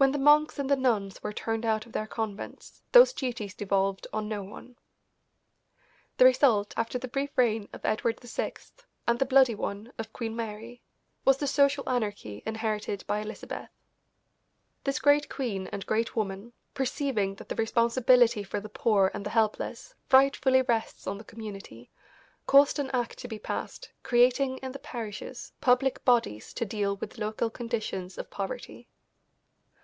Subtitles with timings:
[0.00, 4.06] When the monks and the nuns were turned out of their convents these duties devolved
[4.12, 4.76] on no one.
[6.18, 8.52] The result, after the brief reign of Edward VI
[9.08, 10.82] and the bloody one of Queen Mary,
[11.24, 13.70] was the social anarchy inherited by Elizabeth.
[14.84, 19.30] This great queen and great woman, perceiving that the responsibility for the poor and the
[19.30, 21.90] helpless rightfully rests on the community,
[22.46, 27.18] caused an act to be passed creating in the parishes public bodies to deal with
[27.18, 28.86] local conditions of poverty.